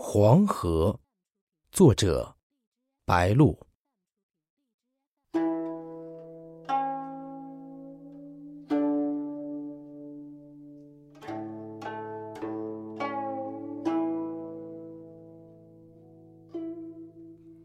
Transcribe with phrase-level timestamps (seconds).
[0.00, 1.00] 黄河，
[1.72, 2.36] 作者
[3.04, 3.58] 白露。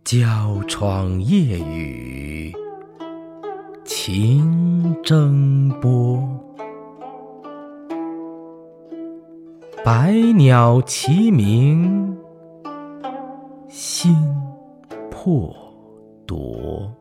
[0.04, 2.52] 娇窗夜雨，
[3.86, 6.20] 情蒸波。
[9.86, 12.13] 百鸟齐鸣，
[13.76, 14.16] 心
[15.10, 15.52] 破
[16.28, 16.94] 夺。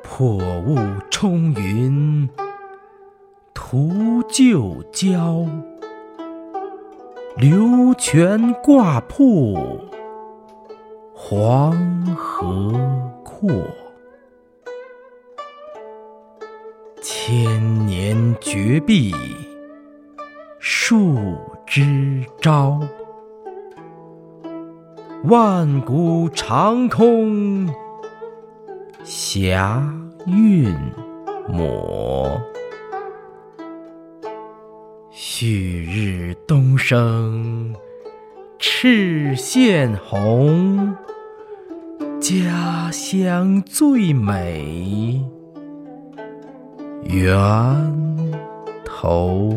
[0.00, 0.76] 破雾
[1.10, 2.30] 冲云，
[3.52, 5.44] 图旧交。
[7.36, 9.56] 流泉挂瀑，
[11.12, 12.72] 黄河
[13.24, 13.50] 阔。
[17.02, 19.12] 千年绝壁，
[20.60, 21.16] 树
[21.66, 22.78] 枝招；
[25.24, 27.68] 万古长空，
[29.04, 29.82] 霞
[30.26, 30.74] 韵
[31.46, 32.40] 抹。
[35.10, 37.74] 旭日东升，
[38.58, 40.96] 赤县红，
[42.18, 45.22] 家乡最美，
[47.04, 47.30] 源
[48.86, 49.52] 头。